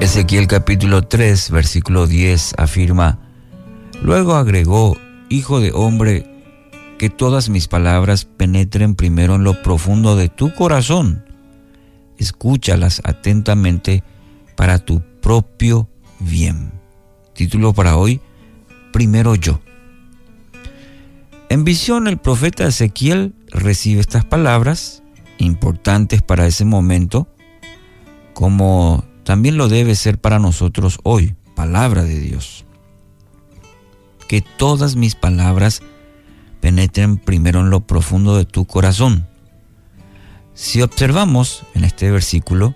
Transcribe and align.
Ezequiel 0.00 0.46
capítulo 0.46 1.02
3, 1.02 1.50
versículo 1.50 2.06
10 2.06 2.54
afirma, 2.56 3.18
Luego 4.02 4.34
agregó, 4.34 4.96
Hijo 5.28 5.60
de 5.60 5.72
hombre, 5.72 6.26
que 6.98 7.10
todas 7.10 7.50
mis 7.50 7.68
palabras 7.68 8.24
penetren 8.24 8.94
primero 8.94 9.34
en 9.34 9.44
lo 9.44 9.60
profundo 9.62 10.16
de 10.16 10.30
tu 10.30 10.54
corazón. 10.54 11.22
Escúchalas 12.16 13.02
atentamente 13.04 14.02
para 14.56 14.78
tu 14.78 15.02
propio 15.20 15.86
bien. 16.18 16.72
Título 17.34 17.74
para 17.74 17.98
hoy, 17.98 18.22
Primero 18.94 19.34
yo. 19.34 19.60
En 21.50 21.62
visión 21.62 22.08
el 22.08 22.16
profeta 22.16 22.66
Ezequiel 22.66 23.34
recibe 23.50 24.00
estas 24.00 24.24
palabras, 24.24 25.02
importantes 25.36 26.22
para 26.22 26.46
ese 26.46 26.64
momento, 26.64 27.28
como 28.32 29.04
también 29.24 29.56
lo 29.56 29.68
debe 29.68 29.94
ser 29.94 30.18
para 30.18 30.38
nosotros 30.38 30.98
hoy, 31.02 31.34
palabra 31.54 32.04
de 32.04 32.18
Dios. 32.18 32.64
Que 34.28 34.40
todas 34.40 34.96
mis 34.96 35.14
palabras 35.14 35.82
penetren 36.60 37.18
primero 37.18 37.60
en 37.60 37.70
lo 37.70 37.80
profundo 37.80 38.36
de 38.36 38.44
tu 38.44 38.64
corazón. 38.66 39.26
Si 40.54 40.82
observamos 40.82 41.64
en 41.74 41.84
este 41.84 42.10
versículo 42.10 42.74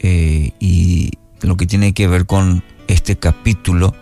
eh, 0.00 0.52
y 0.60 1.12
lo 1.40 1.56
que 1.56 1.66
tiene 1.66 1.94
que 1.94 2.06
ver 2.06 2.26
con 2.26 2.62
este 2.86 3.16
capítulo, 3.16 3.94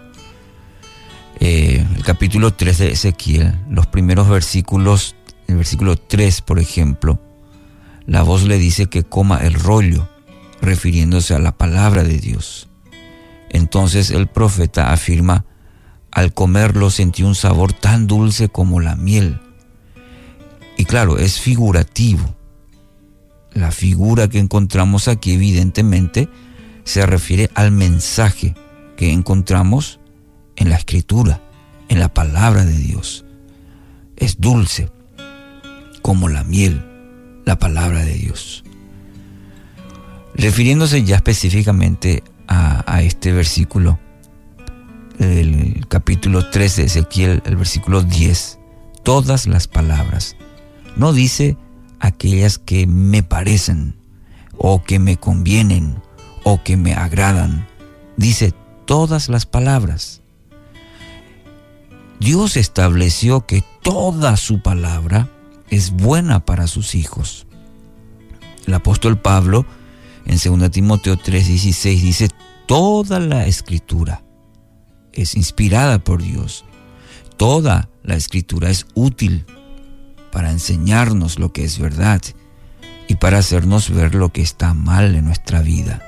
eh, 1.41 1.85
el 1.97 2.05
capítulo 2.05 2.53
3 2.53 2.79
de 2.79 2.93
Ezequiel, 2.93 3.59
los 3.69 3.87
primeros 3.87 4.29
versículos, 4.29 5.17
el 5.47 5.57
versículo 5.57 5.97
3 5.97 6.41
por 6.43 6.59
ejemplo, 6.59 7.21
la 8.07 8.23
voz 8.23 8.45
le 8.45 8.59
dice 8.59 8.87
que 8.87 9.05
coma 9.05 9.39
el 9.39 9.55
rollo 9.55 10.09
refiriéndose 10.63 11.35
a 11.35 11.39
la 11.39 11.59
palabra 11.59 12.05
de 12.05 12.19
Dios. 12.19 12.69
Entonces 13.51 14.11
el 14.11 14.29
profeta 14.29 14.93
afirma, 14.93 15.45
al 16.11 16.33
comerlo 16.33 16.91
sentí 16.91 17.23
un 17.23 17.35
sabor 17.35 17.73
tan 17.73 18.07
dulce 18.07 18.49
como 18.49 18.81
la 18.81 18.97
miel. 18.97 19.41
Y 20.79 20.85
claro, 20.85 21.19
es 21.19 21.41
figurativo. 21.41 22.35
La 23.53 23.71
figura 23.73 24.29
que 24.29 24.39
encontramos 24.39 25.09
aquí 25.09 25.33
evidentemente 25.33 26.29
se 26.85 27.05
refiere 27.05 27.51
al 27.55 27.71
mensaje 27.71 28.55
que 28.97 29.13
encontramos 29.13 30.01
en 30.57 30.71
la 30.71 30.77
escritura, 30.77 31.43
en 31.89 31.99
la 31.99 32.15
palabra 32.15 32.65
de 32.65 32.77
Dios. 32.77 33.25
Es 34.17 34.41
dulce 34.41 34.91
como 36.01 36.29
la 36.29 36.45
miel, 36.45 36.85
la 37.45 37.59
palabra 37.59 38.05
de 38.05 38.15
Dios. 38.15 38.65
Refiriéndose 40.35 41.05
ya 41.05 41.17
específicamente 41.17 42.23
a, 42.49 43.03
este 43.03 43.33
versículo, 43.33 43.99
el 45.19 45.87
capítulo 45.89 46.51
3 46.51 46.77
de 46.77 46.85
Ezequiel, 46.85 47.43
el 47.47 47.57
versículo 47.57 48.03
10, 48.03 48.59
todas 49.03 49.47
las 49.47 49.69
palabras. 49.69 50.37
No 50.97 51.13
dice 51.13 51.57
aquellas 52.01 52.59
que 52.59 52.87
me 52.87 53.23
parecen, 53.23 53.95
o 54.59 54.83
que 54.85 54.99
me 54.99 55.17
convienen, 55.17 55.97
o 56.45 56.63
que 56.63 56.77
me 56.77 56.95
agradan. 56.95 57.67
Dice 58.17 58.53
todas 58.85 59.29
las 59.29 59.47
palabras. 59.47 60.23
Dios 62.21 62.57
estableció 62.57 63.47
que 63.47 63.65
toda 63.83 64.37
su 64.37 64.63
palabra 64.63 65.29
es 65.71 65.91
buena 65.91 66.45
para 66.45 66.67
sus 66.67 66.95
hijos. 66.95 67.47
El 68.67 68.75
apóstol 68.75 69.19
Pablo 69.19 69.67
en 70.27 70.39
2 70.61 70.71
Timoteo 70.71 71.17
3:16 71.17 72.01
dice, 72.01 72.29
toda 72.67 73.21
la 73.21 73.47
escritura 73.47 74.23
es 75.13 75.35
inspirada 75.35 75.99
por 75.99 76.23
Dios. 76.23 76.65
Toda 77.37 77.89
la 78.03 78.15
escritura 78.15 78.71
es 78.71 78.87
útil 78.95 79.47
para 80.31 80.51
enseñarnos 80.51 81.39
lo 81.39 81.53
que 81.53 81.65
es 81.65 81.79
verdad 81.79 82.23
y 83.09 83.17
para 83.17 83.39
hacernos 83.39 83.91
ver 83.91 84.15
lo 84.15 84.33
que 84.33 84.43
está 84.43 84.75
mal 84.75 85.15
en 85.15 85.25
nuestra 85.25 85.61
vida. 85.61 86.03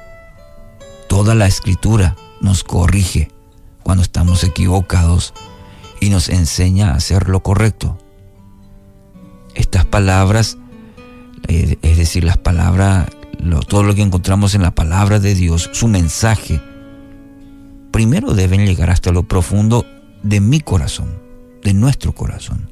Toda 1.08 1.34
la 1.34 1.47
escritura 1.47 2.16
nos 2.41 2.64
corrige 2.64 3.30
cuando 3.82 4.03
estamos 4.03 4.44
equivocados 4.44 5.34
y 6.00 6.10
nos 6.10 6.28
enseña 6.28 6.91
a 6.91 6.97
hacer 6.97 7.28
lo 7.28 7.42
correcto. 7.42 7.98
Estas 9.54 9.84
palabras, 9.84 10.56
eh, 11.47 11.78
es 11.82 11.98
decir, 11.98 12.24
las 12.24 12.38
palabras 12.38 13.08
todo 13.67 13.83
lo 13.83 13.95
que 13.95 14.03
encontramos 14.03 14.55
en 14.55 14.62
la 14.62 14.75
palabra 14.75 15.21
de 15.21 15.34
Dios, 15.34 15.71
su 15.72 15.89
mensaje, 15.89 16.61
primero 17.91 18.34
deben 18.34 18.67
llegar 18.67 18.91
hasta 18.91 19.12
lo 19.12 19.22
profundo 19.25 19.87
de 20.22 20.41
mi 20.41 20.61
corazón, 20.61 21.09
de 21.62 21.75
nuestro 21.75 22.15
corazón. 22.15 22.69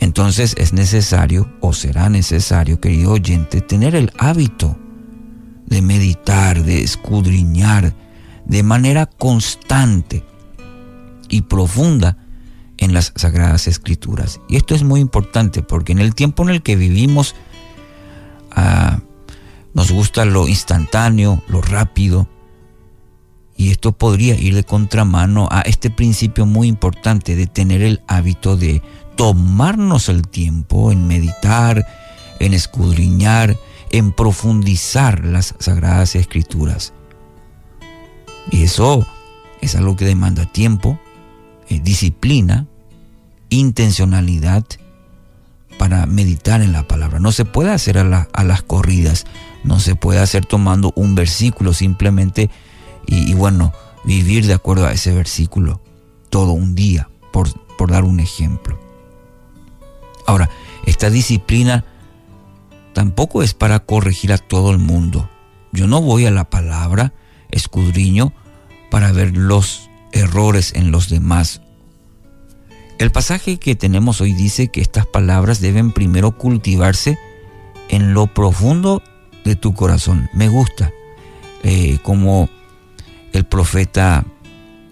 Entonces 0.00 0.54
es 0.58 0.72
necesario, 0.72 1.52
o 1.60 1.72
será 1.72 2.08
necesario, 2.08 2.80
querido 2.80 3.12
oyente, 3.12 3.60
tener 3.60 3.94
el 3.94 4.12
hábito 4.18 4.76
de 5.66 5.82
meditar, 5.82 6.64
de 6.64 6.82
escudriñar 6.82 7.94
de 8.46 8.62
manera 8.62 9.06
constante 9.06 10.24
y 11.28 11.42
profunda 11.42 12.16
en 12.78 12.94
las 12.94 13.12
sagradas 13.14 13.68
escrituras. 13.68 14.40
Y 14.48 14.56
esto 14.56 14.74
es 14.74 14.82
muy 14.82 15.00
importante 15.00 15.62
porque 15.62 15.92
en 15.92 16.00
el 16.00 16.14
tiempo 16.14 16.42
en 16.42 16.48
el 16.48 16.62
que 16.62 16.76
vivimos, 16.76 17.36
nos 19.74 19.92
gusta 19.92 20.24
lo 20.24 20.48
instantáneo, 20.48 21.42
lo 21.48 21.62
rápido. 21.62 22.28
Y 23.56 23.70
esto 23.70 23.92
podría 23.92 24.34
ir 24.36 24.54
de 24.54 24.64
contramano 24.64 25.48
a 25.50 25.60
este 25.60 25.90
principio 25.90 26.46
muy 26.46 26.68
importante 26.68 27.36
de 27.36 27.46
tener 27.46 27.82
el 27.82 28.00
hábito 28.06 28.56
de 28.56 28.82
tomarnos 29.16 30.08
el 30.08 30.26
tiempo 30.26 30.92
en 30.92 31.06
meditar, 31.06 31.86
en 32.38 32.54
escudriñar, 32.54 33.56
en 33.90 34.12
profundizar 34.12 35.24
las 35.24 35.54
sagradas 35.58 36.14
escrituras. 36.14 36.94
Y 38.50 38.62
eso 38.62 39.06
es 39.60 39.74
algo 39.76 39.96
que 39.96 40.06
demanda 40.06 40.46
tiempo, 40.46 40.98
eh, 41.68 41.80
disciplina, 41.80 42.66
intencionalidad 43.50 44.64
para 45.80 46.04
meditar 46.04 46.60
en 46.60 46.72
la 46.72 46.86
palabra. 46.86 47.20
No 47.20 47.32
se 47.32 47.46
puede 47.46 47.70
hacer 47.70 47.96
a, 47.96 48.04
las 48.04 48.62
corridas, 48.62 49.24
no 49.64 49.80
se 49.80 49.94
puede 49.94 50.20
hacer 50.20 50.44
tomando 50.44 50.92
un 50.94 51.14
versículo 51.14 51.72
simplemente 51.72 52.50
y, 53.06 53.32
bueno, 53.32 53.72
vivir 54.04 54.46
de 54.46 54.52
acuerdo 54.52 54.86
a 54.86 54.92
ese 54.92 55.14
versículo 55.14 55.80
todo 56.28 56.52
un 56.52 56.74
día, 56.74 57.08
por, 57.32 57.48
por 57.78 57.90
dar 57.90 58.04
un 58.04 58.20
ejemplo. 58.20 58.78
Ahora, 60.26 60.50
esta 60.84 61.08
disciplina 61.08 61.86
tampoco 62.92 63.42
es 63.42 63.54
para 63.54 63.78
corregir 63.78 64.34
a 64.34 64.38
todo 64.38 64.72
el 64.72 64.78
mundo. 64.78 65.30
Yo 65.72 65.86
no 65.86 66.02
voy 66.02 66.26
a 66.26 66.30
la 66.30 66.50
palabra, 66.50 67.14
escudriño, 67.50 68.34
para 68.90 69.12
ver 69.12 69.34
los 69.34 69.88
errores 70.12 70.74
en 70.74 70.90
los 70.90 71.08
demás 71.08 71.62
el 73.00 73.10
pasaje 73.10 73.56
que 73.56 73.74
tenemos 73.74 74.20
hoy 74.20 74.34
dice 74.34 74.68
que 74.68 74.82
estas 74.82 75.06
palabras 75.06 75.62
deben 75.62 75.90
primero 75.90 76.32
cultivarse 76.32 77.18
en 77.88 78.12
lo 78.12 78.26
profundo 78.26 79.02
de 79.42 79.56
tu 79.56 79.72
corazón. 79.72 80.28
Me 80.34 80.48
gusta 80.48 80.92
eh, 81.62 81.98
como 82.02 82.50
el 83.32 83.46
profeta 83.46 84.26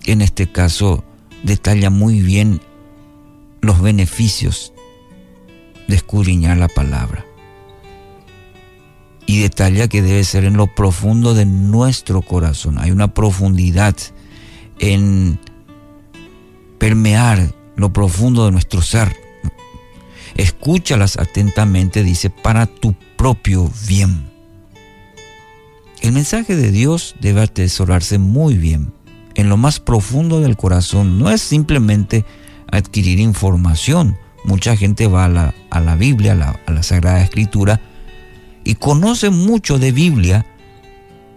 en 0.07 0.23
este 0.23 0.51
caso 0.51 1.05
detalla 1.43 1.91
muy 1.91 2.23
bien 2.23 2.63
los 3.61 3.83
beneficios 3.83 4.73
de 5.87 5.97
escudriñar 5.97 6.57
la 6.57 6.69
palabra. 6.69 7.27
Y 9.27 9.41
detalla 9.41 9.87
que 9.87 10.01
debe 10.01 10.25
ser 10.25 10.47
en 10.47 10.57
lo 10.57 10.75
profundo 10.75 11.35
de 11.35 11.45
nuestro 11.45 12.23
corazón. 12.23 12.79
Hay 12.79 12.91
una 12.91 13.13
profundidad 13.13 13.95
en 14.79 15.39
permear 16.79 17.58
lo 17.79 17.93
profundo 17.93 18.45
de 18.45 18.53
nuestro 18.53 18.83
ser. 18.83 19.17
Escúchalas 20.35 21.17
atentamente, 21.17 22.03
dice, 22.03 22.29
para 22.29 22.67
tu 22.67 22.95
propio 23.17 23.71
bien. 23.87 24.29
El 26.03 26.13
mensaje 26.13 26.55
de 26.55 26.71
Dios 26.71 27.15
debe 27.21 27.41
atesorarse 27.41 28.19
muy 28.19 28.59
bien 28.59 28.93
en 29.35 29.49
lo 29.49 29.57
más 29.57 29.81
profundo 29.81 30.41
del 30.41 30.57
corazón. 30.57 31.19
No 31.19 31.31
es 31.31 31.41
simplemente 31.41 32.25
adquirir 32.71 33.21
información. 33.21 34.19
Mucha 34.45 34.77
gente 34.77 35.07
va 35.07 35.25
a 35.25 35.29
la, 35.29 35.55
a 35.71 35.81
la 35.81 35.95
Biblia, 35.95 36.33
a 36.33 36.37
la, 36.37 36.61
a 36.67 36.73
la 36.73 36.83
Sagrada 36.83 37.23
Escritura, 37.23 37.81
y 38.65 38.75
conoce 38.75 39.31
mucho 39.31 39.79
de 39.79 39.93
Biblia, 39.93 40.47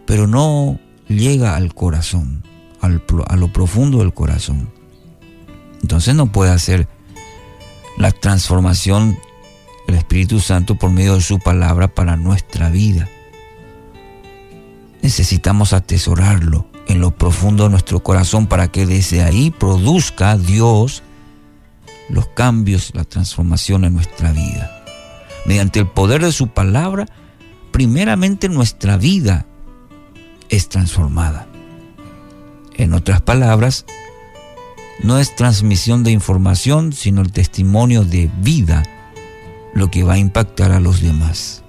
pero 0.05 0.27
no 0.27 0.79
llega 1.07 1.55
al 1.55 1.73
corazón, 1.73 2.43
al, 2.81 3.03
a 3.27 3.35
lo 3.35 3.53
profundo 3.53 3.99
del 3.99 4.13
corazón. 4.13 4.80
Entonces 5.81 6.15
no 6.15 6.31
puede 6.31 6.51
hacer 6.51 6.87
la 7.97 8.11
transformación 8.11 9.17
del 9.87 9.97
Espíritu 9.97 10.39
Santo 10.39 10.75
por 10.75 10.91
medio 10.91 11.15
de 11.15 11.21
su 11.21 11.39
palabra 11.39 11.87
para 11.87 12.17
nuestra 12.17 12.69
vida. 12.69 13.09
necesitamos 15.01 15.73
atesorarlo 15.73 16.67
en 16.87 17.01
lo 17.01 17.11
profundo 17.11 17.63
de 17.63 17.71
nuestro 17.71 18.03
corazón 18.03 18.45
para 18.45 18.67
que 18.67 18.85
desde 18.85 19.23
ahí 19.23 19.49
produzca 19.49 20.37
Dios 20.37 21.01
los 22.07 22.27
cambios, 22.27 22.91
la 22.93 23.03
transformación 23.03 23.85
en 23.85 23.93
nuestra 23.93 24.31
vida. 24.31 24.83
Mediante 25.45 25.79
el 25.79 25.87
poder 25.87 26.23
de 26.23 26.31
su 26.31 26.49
palabra, 26.49 27.07
primeramente 27.71 28.47
nuestra 28.49 28.97
vida 28.97 29.47
es 30.49 30.69
transformada. 30.69 31.47
En 32.75 32.93
otras 32.93 33.21
palabras, 33.21 33.85
no 35.03 35.17
es 35.19 35.35
transmisión 35.35 36.03
de 36.03 36.11
información, 36.11 36.93
sino 36.93 37.21
el 37.21 37.31
testimonio 37.31 38.03
de 38.03 38.29
vida 38.41 38.83
lo 39.73 39.89
que 39.89 40.03
va 40.03 40.13
a 40.13 40.19
impactar 40.19 40.71
a 40.71 40.79
los 40.79 41.01
demás. 41.01 41.63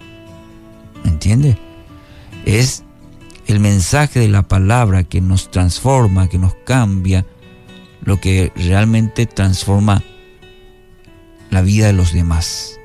¿Me 1.05 1.11
entiende? 1.11 1.57
Es 2.45 2.85
el 3.47 3.61
mensaje 3.61 4.21
de 4.21 4.29
la 4.29 4.43
palabra 4.43 5.05
que 5.05 5.21
nos 5.21 5.51
transforma, 5.51 6.29
que 6.29 6.39
nos 6.39 6.55
cambia, 6.65 7.27
lo 8.03 8.21
que 8.21 8.53
realmente 8.57 9.27
transforma 9.27 10.03
la 11.51 11.63
vida 11.63 11.87
de 11.87 11.93
los 11.93 12.13
demás. 12.13 12.79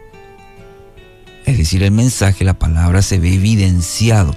Es 1.45 1.57
decir, 1.57 1.83
el 1.83 1.91
mensaje, 1.91 2.43
la 2.43 2.59
palabra 2.59 3.01
se 3.01 3.19
ve 3.19 3.33
evidenciado 3.33 4.35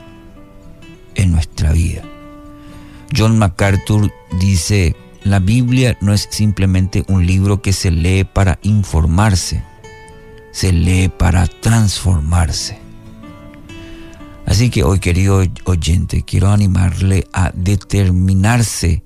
en 1.14 1.32
nuestra 1.32 1.72
vida. 1.72 2.02
John 3.14 3.38
MacArthur 3.38 4.12
dice, 4.38 4.94
la 5.22 5.38
Biblia 5.38 5.96
no 6.00 6.12
es 6.12 6.28
simplemente 6.30 7.04
un 7.08 7.26
libro 7.26 7.62
que 7.62 7.72
se 7.72 7.90
lee 7.90 8.24
para 8.24 8.58
informarse, 8.62 9.62
se 10.52 10.72
lee 10.72 11.08
para 11.08 11.46
transformarse. 11.46 12.78
Así 14.46 14.70
que 14.70 14.82
hoy, 14.82 14.98
querido 14.98 15.42
oyente, 15.64 16.22
quiero 16.22 16.50
animarle 16.50 17.26
a 17.32 17.52
determinarse 17.54 19.04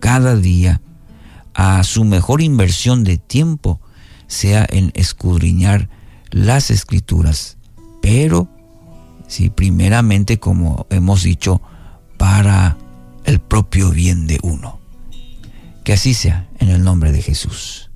cada 0.00 0.36
día 0.36 0.82
a 1.54 1.82
su 1.84 2.04
mejor 2.04 2.42
inversión 2.42 3.04
de 3.04 3.16
tiempo, 3.16 3.80
sea 4.26 4.66
en 4.68 4.90
escudriñar 4.94 5.88
las 6.30 6.70
escrituras, 6.70 7.56
pero 8.00 8.48
si 9.28 9.48
primeramente, 9.48 10.38
como 10.38 10.86
hemos 10.90 11.22
dicho, 11.22 11.62
para 12.18 12.76
el 13.24 13.38
propio 13.38 13.90
bien 13.90 14.26
de 14.26 14.38
uno. 14.42 14.81
Que 15.84 15.92
así 15.92 16.14
sea 16.14 16.48
en 16.58 16.68
el 16.68 16.82
nombre 16.82 17.12
de 17.12 17.22
Jesús. 17.22 17.91